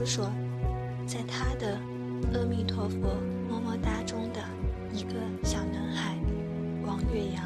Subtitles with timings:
[0.00, 0.32] 说说，
[1.06, 1.78] 在他的
[2.32, 4.40] “阿弥陀佛，么么哒”中的
[4.92, 5.12] 一个
[5.42, 6.16] 小男孩
[6.82, 7.44] 王岳阳。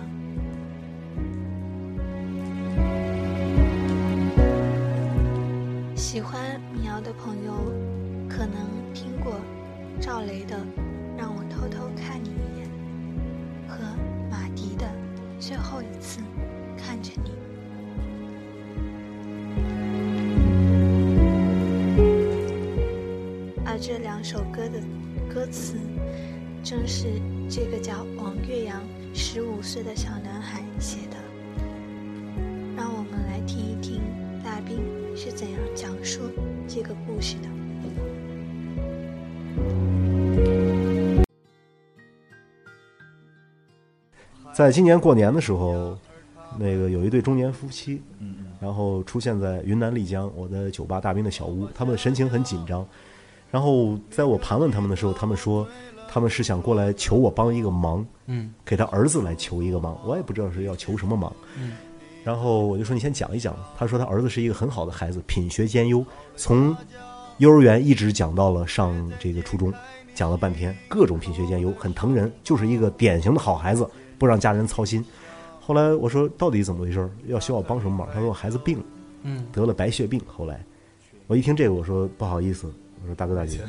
[5.96, 7.52] 喜欢民谣的朋友
[8.28, 8.54] 可能
[8.94, 9.40] 听过
[10.00, 10.56] 赵雷的
[11.18, 12.68] 《让我偷偷看你一眼》
[13.68, 13.78] 和
[14.30, 14.86] 马迪的
[15.40, 16.20] 《最后一次
[16.78, 17.30] 看着你》。
[23.86, 24.80] 这两首歌的
[25.28, 25.74] 歌词，
[26.62, 28.80] 正是这个叫王岳阳
[29.12, 31.16] 十五岁的小男孩写的。
[32.74, 34.00] 让我们来听一听
[34.42, 34.78] 大兵
[35.14, 36.22] 是怎样讲述
[36.66, 37.48] 这个故事的。
[44.54, 45.94] 在今年过年的时候，
[46.58, 48.00] 那个有一对中年夫妻，
[48.58, 52.88] 然后出现在云南丽江我的酒吧大兵的小屋，他们的神情很紧张。
[53.54, 55.64] 然后在我盘问他们的时候，他们说
[56.08, 61.32] 他们是想过来求我帮一个忙，嗯给他儿子来求一个忙，我也不知道是要求什么忙。
[61.56, 61.76] 嗯
[62.24, 63.54] 然后我就说你先讲一讲。
[63.78, 66.04] 他说他儿子是一个很好的孩子，品学兼优，
[66.34, 66.76] 从
[67.38, 69.72] 幼儿园一直讲到了上这个初中，
[70.16, 73.88] 讲了半天，各种品学兼优，很疼人，就是一个典型的好孩子，
[74.18, 75.04] 不让家人操心。
[75.60, 77.08] 后来我说到底怎么回事儿？
[77.28, 78.08] 要需要我帮什么忙？
[78.12, 78.84] 他说我孩子病了，
[79.22, 80.20] 嗯得了白血病。
[80.26, 80.60] 后来
[81.28, 82.68] 我一听这个，我说不好意思，
[83.04, 83.60] 我说大哥大姐，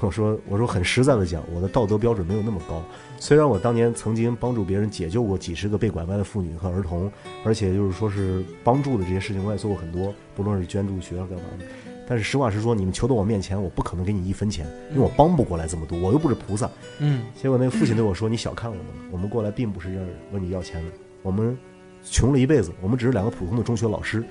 [0.00, 2.82] 我说我说很实在的讲，我的道德标准没有那么高。
[3.18, 7.12] 虽然我当年曾经帮助别人解救过几十个被拐卖的妇女和儿童，
[7.44, 11.66] 而且就是说是帮助的这些事情我也做过很多，不论是捐助学校干嘛的。
[12.08, 16.70] 但是实话实说，你们求到我面前，我不可能给你一分钱，因为我帮不过来这么多，我又不是菩萨。
[17.00, 20.00] 嗯结果那个父亲对我说：“你小看我们了，我们过来并不是要
[20.32, 20.90] 问你要钱的，
[21.22, 21.54] 我们
[22.02, 24.24] 穷了一辈子，我们只是两个普通的中学老师，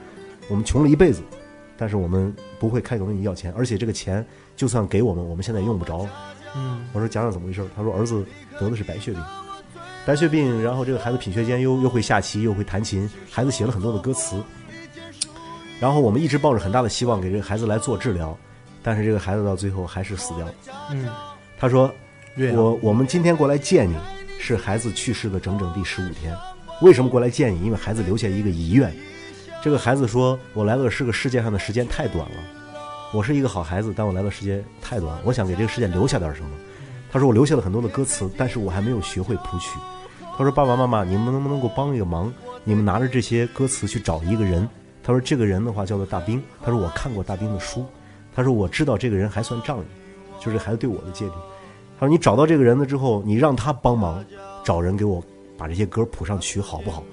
[0.49, 1.21] 我们穷了一辈子，
[1.79, 4.23] 但是我们不会开口问你要钱，而且这个钱
[4.57, 6.05] 就算给我们，我们现在也用不着。”
[6.55, 8.25] 嗯我说：“讲讲怎么回事？”他说：“儿子
[8.59, 9.23] 得的是白血病，
[10.05, 14.43] 白血病，然后这个孩子品学兼优，又会下棋，又会弹琴，孩子写了很多的歌词。
[15.79, 18.37] 然后我们一直抱着很大的希望给这个孩子来做治疗，
[18.83, 20.53] 但是这个孩子到最后还是死掉了。
[20.91, 21.07] 嗯，
[21.57, 21.89] 他说
[22.53, 23.95] ：“我我们今天过来见你，
[24.39, 26.35] 是孩子去世的整整第十五天。
[26.81, 27.63] 为什么过来见你？
[27.63, 28.93] 因为孩子留下一个遗愿。
[29.61, 32.37] 这个孩子说：“我来到这个世界上的时间太短了，
[33.11, 36.49] 我是一个好孩子，但我来到世界太短，我想给这个世界留下点什么。”
[37.11, 39.77] 他说：“我留下了很多的歌词，但是我还没有学会谱曲。”
[40.37, 42.33] 他说：“爸爸妈妈，你们能不能给我帮一个忙？
[42.63, 44.67] 你们拿着这些歌词去找一个人。”
[45.03, 47.85] 他说：“这个人的话叫做大兵。”他说：“我看过大兵的书。”
[48.33, 49.83] 他说：“我知道这个人还算仗义，
[50.39, 51.33] 就是孩子对我的界定。”
[51.99, 54.23] 他说：“你找到这个人了之后，你让他帮忙
[54.63, 55.21] 找人给我
[55.57, 57.03] 把这些歌谱上曲，好不好？”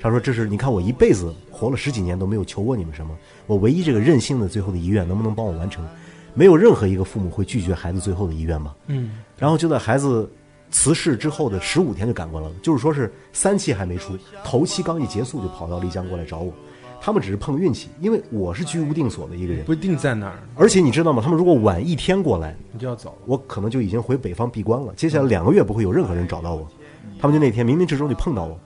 [0.00, 3.16] 他说：“这是你看我一辈子活了十几年都没有求过你们什么，
[3.46, 5.84] 我唯一这个任性的最后的遗愿，能不能帮我完成？
[6.34, 10.30] 没有任何一个父母会拒绝孩子最后的遗愿吧？”嗯然后就在孩子
[10.70, 16.52] 辞世之后的十五天就赶过来了，就是说是三期还没出，头期刚一结束就跑到丽江过来找我。
[17.00, 21.22] 他们只是碰运气，因为我是居无定所的一个人，不一定在哪儿，而且你知道吗？
[21.22, 23.16] 他们如果晚一天过来，你就要走了。
[23.24, 24.92] 我可能就已经回北方闭关了。
[24.96, 26.66] 接下来两个月不会有任何人找到我，
[27.20, 28.58] 他们就那天冥冥之中就碰到我，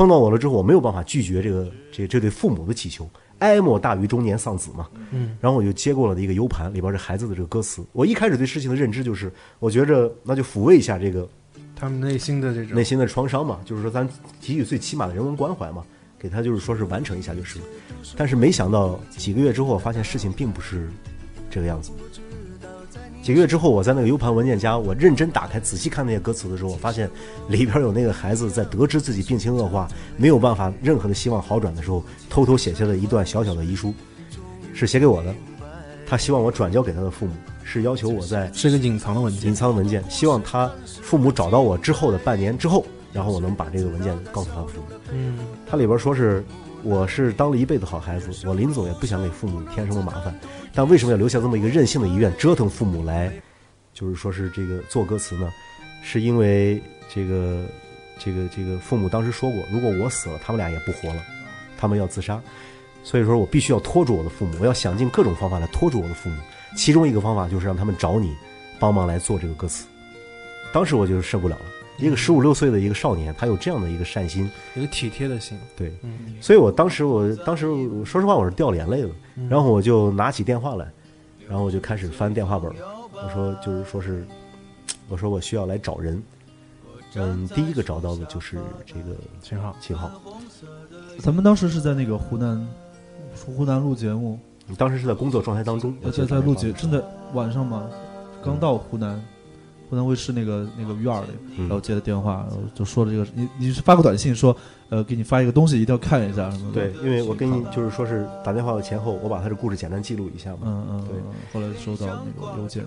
[0.00, 3.06] 碰到我了之后，我没有办法拒绝这个这这对父母的祈求，
[3.40, 4.88] 哀莫大于中年丧子嘛。
[5.10, 7.84] 嗯，然后我就接过了一个 U 盘，里边是孩子的这个歌词。
[7.92, 11.28] 我一开始对事情的认知就是，我觉着那就抚慰一下这个
[11.76, 14.08] 他们内心的这种内心的创伤嘛，就是说咱
[14.40, 15.84] 给予最起码的人文关怀嘛，
[16.18, 17.64] 给他就是说是完成一下就是了。
[18.16, 20.88] 但是没想到几个月之后，我发现事情并不是
[21.50, 21.92] 这个样子。
[23.22, 27.08] 几个月之后，我在那个 U 盘文件夹，我认真打开仔细看那些歌词的时候，我发现
[27.48, 29.86] 里边有那个孩子在得知自己病情恶化，
[30.16, 33.92] 没有办法任何的希望好转的时候，偷偷写下了一段小小的遗书，
[34.72, 35.34] 是写给我的。
[36.06, 37.32] 他希望我转交给他的父母，
[37.62, 39.54] 是要求我在是一个隐藏的文件隐。
[39.54, 44.86] 藏的文件，希望他父母找到我之后的半年之后，然后我能把这个文件告诉他父母。
[45.12, 45.38] 嗯
[45.70, 46.44] 他里边说是
[46.82, 50.34] 我是当了一辈子好孩子，我临走也不想给父母添什么麻烦，
[50.74, 53.32] 但为什么要留下这么一个任性的遗愿，折腾父母来，
[53.92, 55.50] 就是说是这个做歌词呢？
[56.02, 56.82] 是因为
[57.12, 57.64] 这个
[58.18, 61.22] 这个这个父母当时说过，如果我死了，他们俩也不活了，
[61.76, 62.40] 他们要自杀，
[63.04, 66.36] 所以说我必须要拖住我的父母，我要想尽各种方法来拖住我的父母。
[66.76, 68.34] 其中一个方法就是让他们找你
[68.78, 69.86] 帮忙来做这个歌词。
[70.72, 71.64] 当时我就受不了了，
[72.00, 76.34] 一个十五六岁的一个少年，他有这样的一个善心，一个体贴的心，对，嗯。
[76.40, 79.10] 所以我当时我当时我说实话我是掉眼泪了，
[79.48, 80.90] 然后我就拿起电话来，
[81.48, 82.72] 然后我就开始翻电话本，
[83.12, 84.26] 我说就是说是，
[85.08, 86.22] 我说我需要来找人，
[87.14, 90.10] 嗯，第一个找到的就是这个秦昊，秦昊，
[91.18, 92.66] 咱们当时是在那个湖南
[93.44, 97.00] 湖南录节目，你当时是在工作状态当中，而且在录节，正在
[97.34, 97.88] 晚上嘛，
[98.44, 99.22] 刚到湖南，
[99.90, 101.28] 湖南卫视那个那个院儿里，
[101.58, 104.56] 嗯然后接的电话，然后就说了这个，你你是发个短信说，
[104.88, 106.74] 呃，给你发一个东西，一定要看一下什么的。
[106.74, 110.58] 对，因为我跟你就是说是打电话的前后，我把他的故事简单记录一下嘛。
[110.64, 112.84] 嗯嗯，对嗯后来收到那个邮件，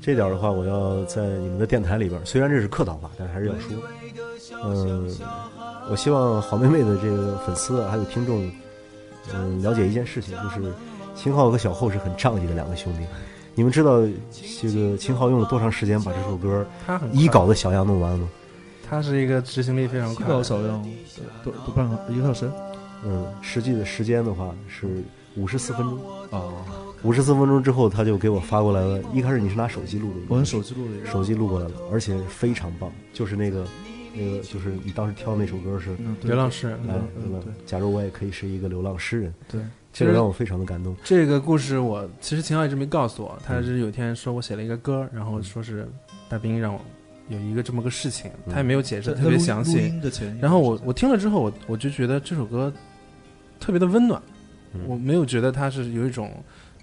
[0.00, 3.76] 这点的话，我要在你们的电台里边，虽然这是客套话，但是还是要说。
[4.64, 5.14] 嗯，
[5.90, 8.50] 我希望好妹妹的这个粉丝啊，还有听众，
[9.34, 10.72] 嗯，了解一件事情，就是
[11.14, 13.00] 秦昊和小厚是很仗义的两个兄弟。
[13.56, 14.02] 你们知道
[14.60, 18.28] 这个秦昊用了多长时间把这首歌他很一稿的小样弄完吗？
[18.86, 20.86] 他是一个执行力非常快一，稿小样
[21.42, 22.50] 都都半个一个小时
[23.02, 25.02] 嗯，实际的时间的话是
[25.36, 25.98] 五十四分钟。
[26.30, 26.52] 啊，
[27.02, 29.00] 五十四分钟之后，他就给我发过来了。
[29.14, 33.66] 一开始你是拿手机录的，我用手机录的手机录过来了，而且非常棒，就是那个
[34.14, 35.96] 那个就是你当时挑那首歌是。
[36.22, 36.78] 流浪诗人。
[36.82, 37.52] 对吧对？
[37.64, 39.62] 假如我也可以是一个流浪诗人，对，
[39.98, 40.94] 这个让我非常的感动。
[41.02, 45.88] 这个故事我其实秦昊一直没告诉我，他是有一天说我写了一个歌，然后说是
[46.28, 46.80] 大兵让我
[47.28, 48.52] 有一个这么个事情，嗯。
[48.52, 49.92] 他也没有解释特别详细。
[50.40, 52.70] 然后我我听了之后，我我就觉得这首歌
[53.58, 54.20] 特别的温暖，
[54.74, 54.82] 嗯。
[54.86, 56.30] 我没有觉得它是有一种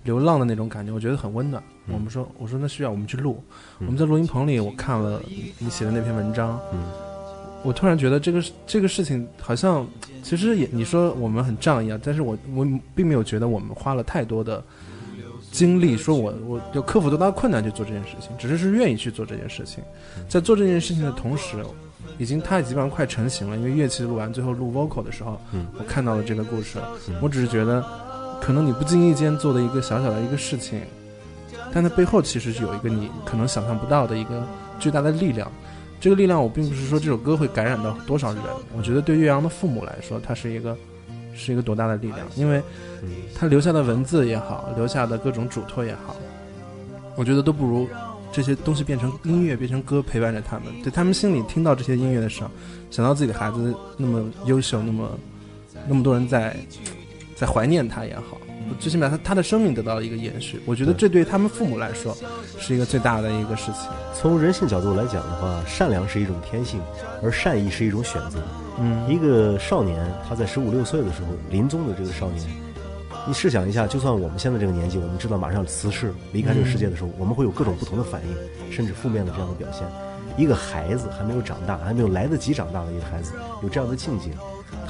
[0.03, 1.61] 流浪的那种感觉，我觉得很温暖。
[1.85, 1.93] 嗯。
[1.93, 3.43] 我们说我说那需要我们去录，
[3.79, 3.85] 嗯。
[3.85, 5.21] 我们在录音棚里，我看了
[5.59, 6.79] 你写的那篇文章，嗯
[7.63, 9.87] 我突然觉得这个这个事情好像，
[10.21, 14.61] 其实也你说我们很仗义啊，但是我我并没有觉得我们花了太多的
[15.51, 19.83] 精力，说我我要克服多大困难去做这件事情，只是是愿意去做这件事情，
[20.27, 21.63] 在做这件事情的同时，
[22.17, 27.83] 已经它基本上快成型了，因为乐器录完最后录 vocal 的时候，嗯我看到了这个故事，嗯我只是觉得，
[28.41, 30.81] 可能你不经意间做的一个小小的一个事情，
[31.73, 34.45] 但它背后其实是有一个你可能想象不到的一个
[34.79, 35.49] 巨大的力量。
[36.03, 38.43] 这个力量，我并不是说这首歌会感染到多少人，
[38.75, 40.77] 我觉得对岳阳的父母来说，它是一个
[41.33, 42.61] 是一个多大的力量，因为
[43.01, 46.17] 嗯他留下的文字也好，留下的各种嘱托也好，
[47.15, 47.87] 我觉得都不如
[48.33, 50.65] 这些东西变成音乐，变成歌陪伴着他们。
[50.83, 52.51] 对他们心里听到这些音乐的时候，
[52.91, 55.09] 想到自己的孩子那么优秀，那么
[55.87, 56.53] 那么多人在
[57.33, 58.37] 在怀念他也好，
[58.73, 60.59] 最起码他他的生命得到了一个延续。
[60.65, 62.15] 我觉得这对他们父母来说
[62.59, 63.89] 是一个最大的一个事情。
[64.13, 66.79] 从人性角度来讲的话，善良是一种天性，
[67.21, 68.39] 而善意是一种选择。
[68.79, 72.45] 嗯一个少年他在十五六岁的时候，临终的这个少年，
[73.27, 79.87] 你试想一下，就算我们现在这个年纪，我们知道马上要辞世离开这个世界的时候，我们会有各种不同的反应，甚至负面的这样的表现。
[80.35, 84.31] 一个孩子还没有长大，还没有来得及长大的一个孩子，有这样的境界，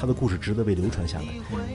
[0.04, 1.24] 他的故事值得被流传下来。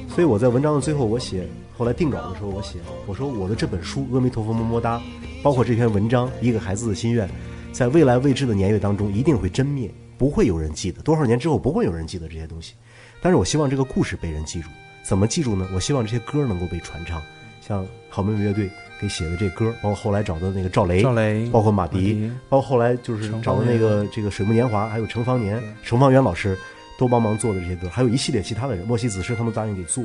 [0.08, 5.00] 所以我在文章的最后，我写，后来定稿的时候，我写，我说我的这本书《阿弥陀佛么么哒》，
[5.42, 7.28] 包括这篇文章《一个孩子的心愿》，
[7.72, 11.02] 在未来未知的年月当中一定会真灭，不会有人记得。
[11.02, 12.76] 多少年之后不会有人记得这些东西，
[13.20, 14.70] 但是我希望这个故事被人记住。
[15.02, 15.68] 怎么记住呢？
[15.74, 17.20] 我希望这些歌能够被传唱，
[17.68, 18.70] 像好妹妹乐队
[19.02, 26.56] 给写的这歌，包括后来找的那个赵雷，赵雷，包括马迪，迪包括后来就是找的那个这个水木年华，还有程方年、程方圆老师
[27.00, 30.04] 都帮忙做的这些歌，还有一系列其他的人，莫西子诗他们答应给做。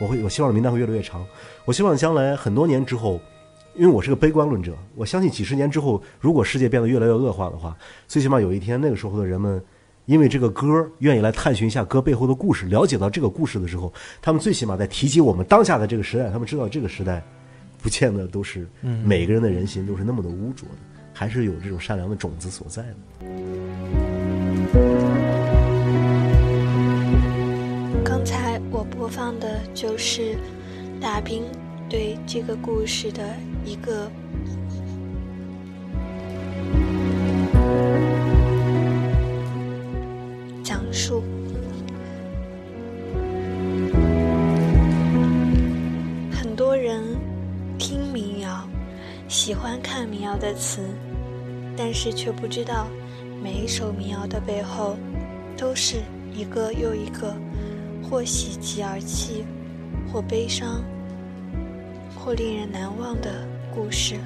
[0.00, 1.24] 我会，我希望名单会越来越长。
[1.64, 3.20] 我希望将来很多年之后，
[3.76, 7.76] 因为我是个悲观论者，我相信几十年之后，如果世界变得越来越恶化的话，
[8.08, 9.62] 最起码有一天那个时候的人们。
[10.06, 17.22] 因为这个歌愿意来探寻一下歌背后的故事，了解到这个故事的时候，他们最起码在提及我们当下的这个时代，他们知道这个时代，
[17.80, 20.74] 不见得都是嗯每个人的人心都是那么的污浊的，
[21.12, 24.11] 还是有这种善良的种子所在的。
[28.74, 30.34] 我播放的就是
[30.98, 31.44] 大兵
[31.90, 33.22] 对这个故事的
[33.66, 34.10] 一个
[40.64, 41.22] 讲述。
[46.32, 47.04] 很多人
[47.78, 48.66] 听民谣，
[49.28, 50.80] 喜欢看民谣的词，
[51.76, 52.86] 但是却不知道
[53.42, 54.96] 每一首民谣的背后
[55.58, 56.00] 都是
[56.34, 57.36] 一个又一个
[58.12, 59.42] 或喜极而泣
[60.06, 60.84] 或悲伤
[62.14, 64.16] 或令人难忘的故事。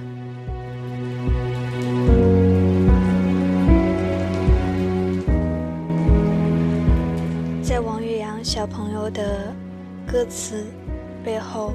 [7.63, 9.55] 在王岳阳小朋友的
[10.05, 10.65] 歌词
[11.25, 11.73] 背后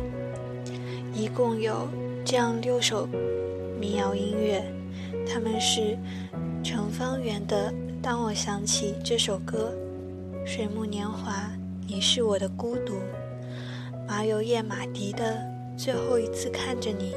[1.14, 1.88] 一共有
[2.26, 3.08] 这样六首
[3.80, 4.62] 民谣音乐
[5.26, 5.98] 它们是
[6.62, 9.74] 成方圆的当我想起这首歌
[10.46, 11.50] 水木年华
[11.94, 13.02] 你是我的孤独，
[14.08, 15.36] 马友叶马迪的
[15.78, 17.14] 《最后一次看着你》，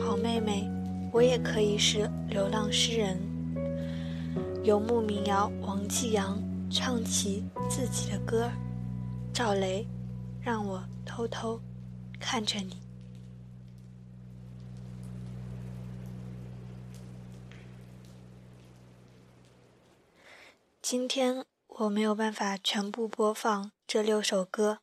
[0.00, 0.68] 好妹妹，
[1.12, 3.16] 我也可以是流浪诗人，
[4.64, 8.50] 游牧民谣王继阳唱起自己的歌。
[9.32, 9.86] 赵雷，
[10.42, 11.60] 让我偷偷
[12.18, 12.76] 看着你。
[20.82, 24.78] 今天我没有办法全部播放这六首歌，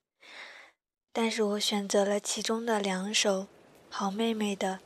[1.11, 3.47] 但是我选择了其中的两首，
[3.89, 4.75] 好妹妹的《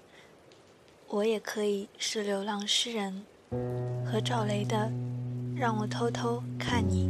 [1.10, 3.26] 我也可以是流浪诗人》
[4.06, 4.90] 和赵雷的
[5.60, 7.10] 《让我偷偷看你》。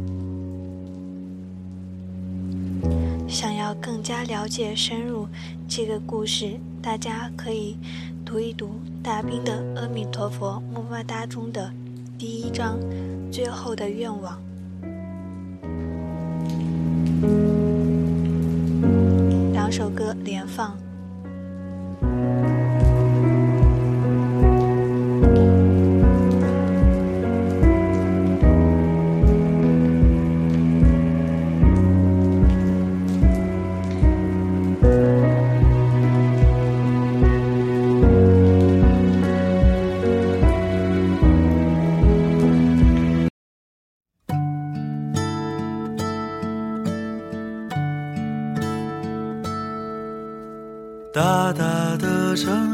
[3.28, 5.28] 想要更加了解深入
[5.68, 7.78] 这个故事，大家可以
[8.26, 11.72] 读一读大兵的《阿弥陀佛么么哒》中的
[12.18, 12.78] 第一章
[13.32, 14.38] 《最后的愿望》。
[19.76, 20.85] 首歌连放。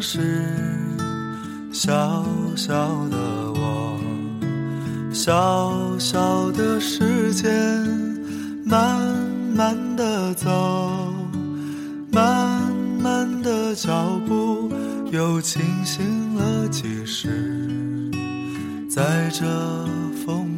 [0.02, 0.44] 是，
[1.72, 2.74] 小小
[3.08, 3.16] 的
[3.54, 4.00] 我，
[5.12, 7.48] 小小的时间，
[8.64, 9.00] 慢
[9.54, 10.50] 慢的走，
[12.10, 12.60] 慢
[13.00, 14.72] 慢的脚步
[15.12, 18.10] 又清醒了几时，
[18.90, 19.46] 在这
[20.26, 20.51] 风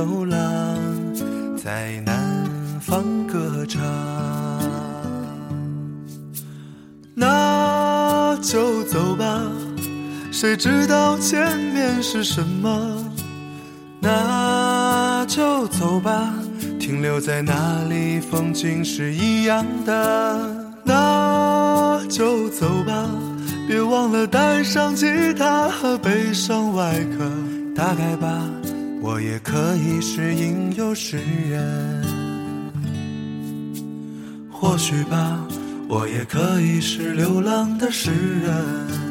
[0.00, 0.38] 流浪，
[1.62, 2.16] 在南
[2.80, 3.82] 方歌唱。
[7.14, 9.42] 那就走吧，
[10.32, 13.04] 谁知道前面是什么？
[14.00, 16.32] 那就走吧，
[16.78, 20.72] 停留在那里，风景是一样的。
[20.82, 23.06] 那就走吧，
[23.68, 27.30] 别忘了带上吉他和悲伤外壳。
[27.76, 28.42] 大概吧，
[29.00, 32.04] 我也可以是吟游诗人。
[34.50, 35.46] 或许吧。
[35.90, 39.09] 我也可以是流浪的诗人。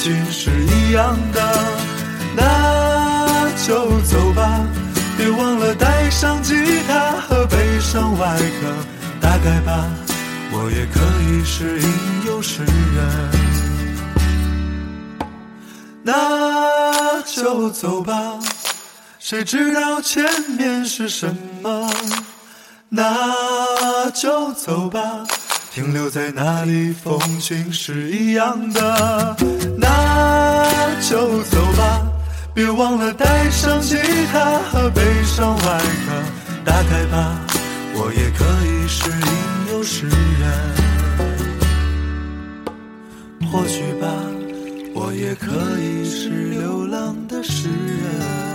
[0.00, 1.40] 里，风景是一样的。
[2.34, 4.64] 那就走吧，
[5.16, 6.54] 别忘了带上吉
[6.88, 8.72] 他和悲伤外壳。
[9.20, 9.84] 大概吧，
[10.52, 11.88] 我也可以是吟
[12.26, 13.30] 游诗人。
[16.02, 18.38] 那就走吧，
[19.18, 20.24] 谁知道前
[20.56, 21.90] 面是什么？
[22.88, 25.26] 那就走吧，
[25.72, 29.36] 停留在那里，风景是一样的。
[29.78, 30.66] 那
[31.00, 32.02] 就走吧，
[32.52, 33.96] 别忘了带上吉
[34.32, 36.12] 他和悲伤外壳。
[36.64, 37.40] 打开吧，
[37.94, 40.50] 我也可以是吟游诗人。
[43.50, 44.08] 或许吧，
[44.92, 45.46] 我也可
[45.78, 48.49] 以是流浪的诗人。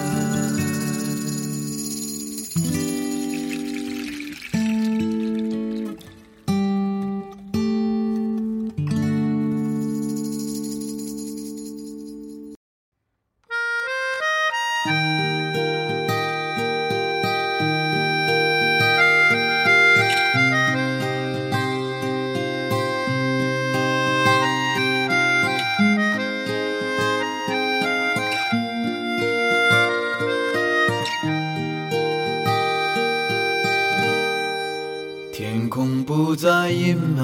[36.35, 37.23] 不再阴霾，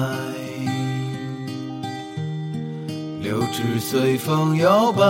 [3.20, 5.02] 柳枝随风摇摆。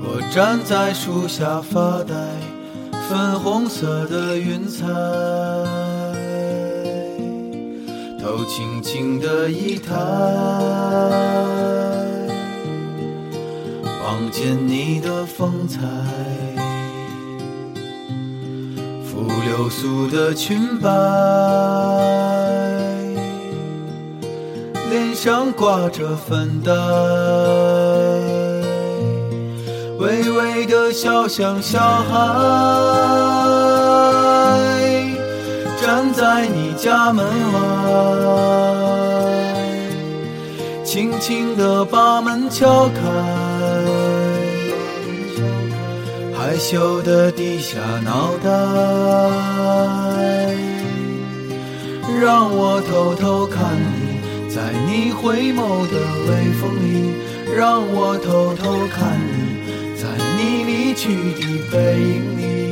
[0.00, 2.14] 我站在树下发呆，
[3.10, 4.86] 粉红色的云彩，
[8.18, 9.94] 头轻轻的一抬，
[14.02, 15.78] 望见你的风采。
[19.58, 20.88] 流苏的裙摆，
[24.88, 26.70] 脸上挂着粉黛，
[29.98, 32.14] 微微的笑像小孩，
[35.82, 37.58] 站在你家门外，
[40.84, 43.00] 轻轻地把门敲开。
[46.48, 48.48] 害羞的低下脑袋，
[52.22, 57.12] 让我偷偷看你，在你回眸的微风里，
[57.54, 59.60] 让我偷偷看你，
[59.94, 60.08] 在
[60.38, 62.67] 你离去的背影里。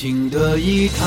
[0.00, 1.04] 轻的一抬，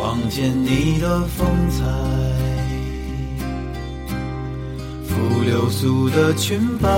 [0.00, 1.84] 望见你的风采，
[5.06, 6.88] 拂流苏的裙摆，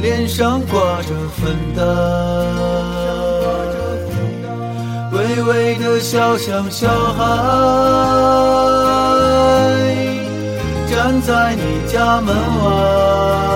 [0.00, 1.82] 脸上挂着粉黛，
[5.12, 7.26] 微微的笑像小孩。
[10.90, 13.49] 站在你家门外，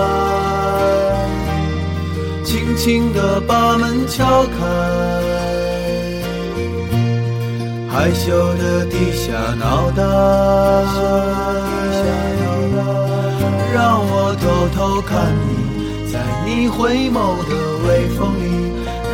[2.75, 4.49] 轻轻地把门敲开，
[7.89, 10.03] 害羞地低下脑袋，
[13.73, 17.15] 让我偷偷看你，在你回眸
[17.47, 17.51] 的
[17.87, 18.45] 微风里，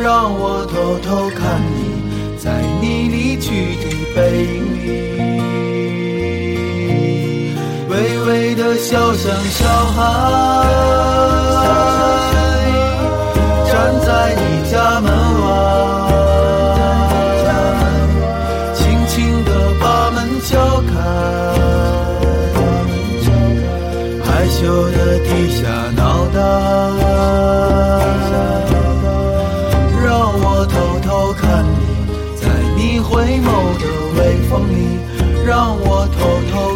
[0.02, 4.90] 让我偷偷看你，在你离去的背影里。
[7.88, 7.94] 微
[8.26, 10.00] 微的笑像小孩，
[33.12, 34.98] 回眸的微风里
[35.46, 36.71] 让我偷偷